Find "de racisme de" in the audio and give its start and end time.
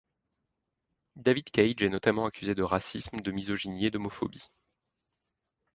2.55-3.31